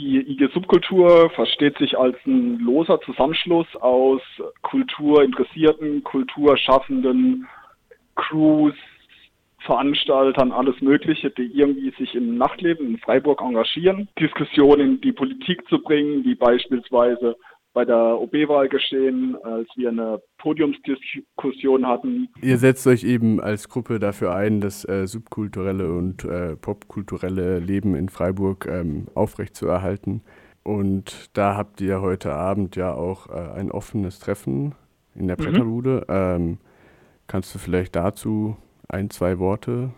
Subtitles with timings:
[0.00, 4.22] Die IG Subkultur versteht sich als ein loser Zusammenschluss aus
[4.62, 7.46] Kulturinteressierten, Kulturschaffenden,
[8.14, 8.72] Crews,
[9.58, 15.68] Veranstaltern, alles Mögliche, die irgendwie sich im Nachtleben in Freiburg engagieren, Diskussionen in die Politik
[15.68, 17.36] zu bringen, wie beispielsweise
[17.72, 22.28] bei der OB-Wahl geschehen, als wir eine Podiumsdiskussion hatten.
[22.42, 27.94] Ihr setzt euch eben als Gruppe dafür ein, das äh, subkulturelle und äh, popkulturelle Leben
[27.94, 30.22] in Freiburg ähm, aufrechtzuerhalten.
[30.62, 34.74] Und da habt ihr heute Abend ja auch äh, ein offenes Treffen
[35.14, 36.04] in der Bretterbude.
[36.08, 36.14] Mhm.
[36.14, 36.58] Ähm,
[37.26, 38.56] kannst du vielleicht dazu
[38.88, 39.90] ein, zwei Worte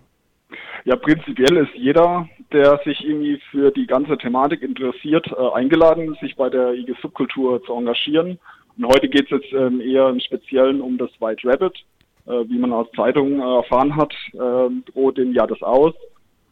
[0.84, 6.36] ja, prinzipiell ist jeder, der sich irgendwie für die ganze Thematik interessiert, äh, eingeladen, sich
[6.36, 8.38] bei der IG Subkultur zu engagieren.
[8.76, 11.74] Und heute geht es jetzt ähm, eher im Speziellen um das White Rabbit.
[12.26, 15.94] Äh, wie man aus Zeitungen äh, erfahren hat, ähm, droht dem Jahr das aus.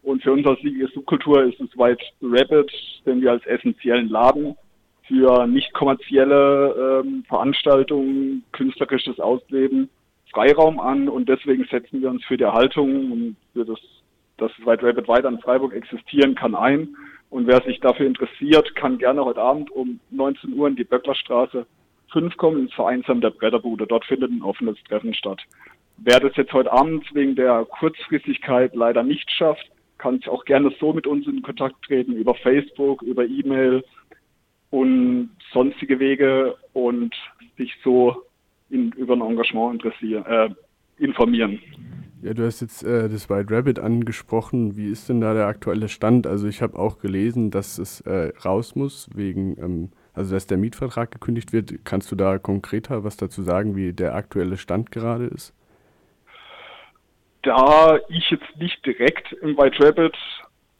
[0.02, 2.72] Und für uns als IG Subkultur ist das White Rabbit,
[3.06, 4.56] den wir als essentiellen Laden
[5.06, 9.90] für nicht kommerzielle ähm, Veranstaltungen, künstlerisches Ausleben
[10.32, 13.80] Freiraum an und deswegen setzen wir uns für die Erhaltung und für das
[14.40, 16.96] dass White Rabbit weiter in Freiburg existieren kann, ein.
[17.30, 21.66] Und wer sich dafür interessiert, kann gerne heute Abend um 19 Uhr in die Böcklerstraße
[22.12, 23.86] 5 kommen, ins Vereinsheim der Bretterbude.
[23.86, 25.40] Dort findet ein offenes Treffen statt.
[25.98, 30.72] Wer das jetzt heute Abend wegen der Kurzfristigkeit leider nicht schafft, kann sich auch gerne
[30.80, 33.84] so mit uns in Kontakt treten, über Facebook, über E-Mail
[34.70, 37.14] und sonstige Wege und
[37.58, 38.24] sich so
[38.70, 40.48] in, über ein Engagement interessieren, äh,
[40.98, 41.60] informieren.
[42.22, 44.76] Ja, du hast jetzt äh, das White Rabbit angesprochen.
[44.76, 46.26] Wie ist denn da der aktuelle Stand?
[46.26, 50.58] Also ich habe auch gelesen, dass es äh, raus muss, wegen, ähm, also dass der
[50.58, 51.82] Mietvertrag gekündigt wird.
[51.84, 55.54] Kannst du da konkreter was dazu sagen, wie der aktuelle Stand gerade ist?
[57.42, 60.16] Da ich jetzt nicht direkt im White Rabbit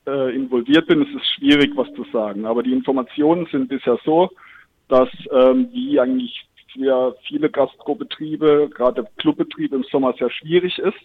[0.07, 2.45] äh, involviert bin, ist es schwierig, was zu sagen.
[2.45, 4.29] Aber die Informationen sind bisher so,
[4.89, 10.99] dass ähm, wie eigentlich für viele Gastrobetriebe, gerade Clubbetriebe im Sommer sehr schwierig ist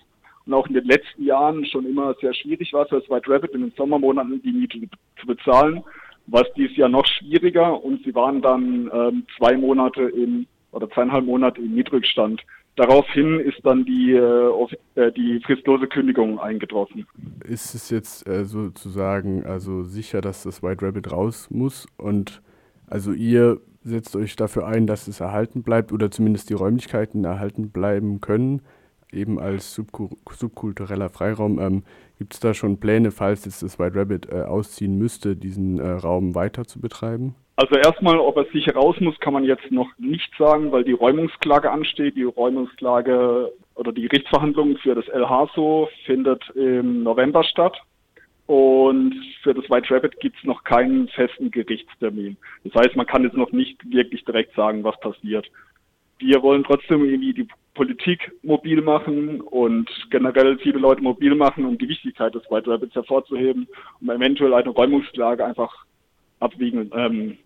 [0.46, 3.52] und auch in den letzten Jahren schon immer sehr schwierig war, für das White Rabbit
[3.52, 4.80] in den Sommermonaten die Miete
[5.20, 5.84] zu bezahlen,
[6.28, 11.26] was dieses Jahr noch schwieriger und sie waren dann ähm, zwei Monate in oder zweieinhalb
[11.26, 12.42] Monate im Mietrückstand.
[12.76, 17.08] Daraufhin ist dann die, äh, äh, die fristlose Kündigung eingetroffen.
[17.46, 22.42] Ist es jetzt äh, sozusagen also sicher, dass das White Rabbit raus muss und
[22.88, 27.70] also ihr setzt euch dafür ein, dass es erhalten bleibt oder zumindest die Räumlichkeiten erhalten
[27.70, 28.62] bleiben können?
[29.12, 31.60] Eben als subkultureller Freiraum.
[31.60, 31.84] Ähm,
[32.18, 35.90] Gibt es da schon Pläne, falls jetzt das White Rabbit äh, ausziehen müsste, diesen äh,
[35.90, 37.36] Raum weiter zu betreiben?
[37.58, 40.92] Also erstmal, ob er sicher raus muss, kann man jetzt noch nicht sagen, weil die
[40.92, 42.18] Räumungsklage ansteht.
[42.18, 47.78] Die Räumungsklage oder die Gerichtsverhandlung für das LH-So findet im November statt.
[48.48, 52.38] Und für das White Rabbit gibt es noch keinen festen Gerichtstermin.
[52.64, 55.50] Das heißt, man kann jetzt noch nicht wirklich direkt sagen, was passiert.
[56.20, 61.78] Wir wollen trotzdem irgendwie die Politik mobil machen und generell viele Leute mobil machen, um
[61.78, 63.68] die Wichtigkeit des White Rabbits hervorzuheben,
[64.02, 65.86] um eventuell eine Räumungslage einfach
[66.40, 67.38] abwiegen, ähm,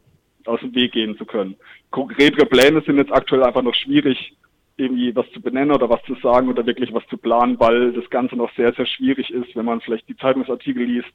[0.46, 1.56] aus dem Weg gehen zu können.
[1.90, 4.34] Konkretere Pläne sind jetzt aktuell einfach noch schwierig,
[4.78, 8.09] irgendwie was zu benennen oder was zu sagen oder wirklich was zu planen, weil das
[8.09, 9.56] Ganze noch sehr, sehr schwierig ist.
[9.56, 11.12] Wenn man vielleicht die Zeitungsartikel liest,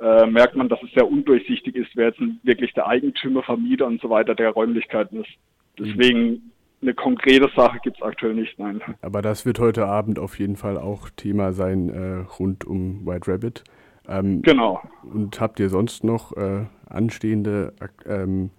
[0.00, 4.00] äh, merkt man, dass es sehr undurchsichtig ist, wer jetzt wirklich der Eigentümer, Vermieter und
[4.00, 5.30] so weiter der Räumlichkeiten ist.
[5.78, 6.51] Deswegen
[6.82, 8.80] eine konkrete Sache gibt es aktuell nicht, nein.
[9.00, 13.30] Aber das wird heute Abend auf jeden Fall auch Thema sein äh, rund um White
[13.30, 13.64] Rabbit.
[14.08, 14.82] Ähm, genau.
[15.02, 17.72] Und habt ihr sonst noch äh, anstehende
[18.04, 18.50] ähm,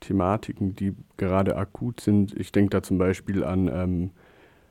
[0.00, 2.34] Thematiken, die gerade akut sind?
[2.38, 4.10] Ich denke da zum Beispiel an ähm,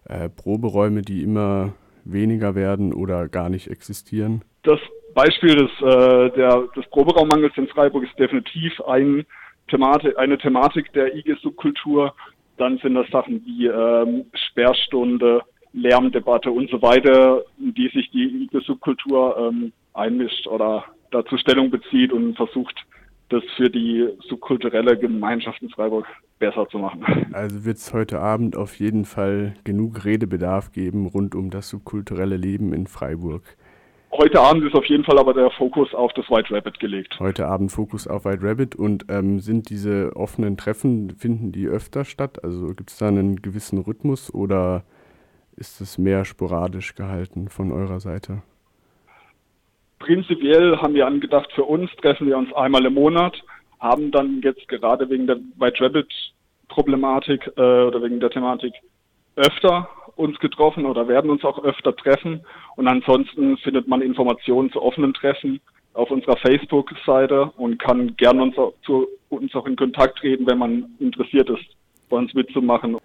[0.05, 4.43] äh, Proberäume, die immer weniger werden oder gar nicht existieren.
[4.63, 4.79] Das
[5.13, 9.25] Beispiel des, äh, der, des Proberaummangels in Freiburg ist definitiv ein
[9.69, 12.13] Thematik, eine Thematik der IG-Subkultur
[12.61, 15.41] dann sind das Sachen wie ähm, Sperrstunde,
[15.73, 22.13] Lärmdebatte und so weiter, in die sich die Subkultur ähm, einmischt oder dazu Stellung bezieht
[22.13, 22.75] und versucht,
[23.29, 26.05] das für die subkulturelle Gemeinschaft in Freiburg
[26.37, 27.03] besser zu machen.
[27.33, 32.37] Also wird es heute Abend auf jeden Fall genug Redebedarf geben rund um das subkulturelle
[32.37, 33.55] Leben in Freiburg.
[34.13, 37.17] Heute Abend ist auf jeden Fall aber der Fokus auf das White Rabbit gelegt.
[37.19, 42.03] Heute Abend Fokus auf White Rabbit und ähm, sind diese offenen Treffen, finden die öfter
[42.03, 42.43] statt?
[42.43, 44.83] Also gibt es da einen gewissen Rhythmus oder
[45.55, 48.41] ist es mehr sporadisch gehalten von eurer Seite?
[49.99, 53.41] Prinzipiell haben wir angedacht, für uns treffen wir uns einmal im Monat,
[53.79, 56.11] haben dann jetzt gerade wegen der White Rabbit
[56.67, 58.73] Problematik äh, oder wegen der Thematik
[59.41, 62.45] öfter uns getroffen oder werden uns auch öfter treffen.
[62.75, 65.59] Und ansonsten findet man Informationen zu offenen Treffen
[65.93, 70.57] auf unserer Facebook-Seite und kann gerne uns auch, zu uns auch in Kontakt treten, wenn
[70.57, 71.65] man interessiert ist,
[72.09, 72.95] bei uns mitzumachen.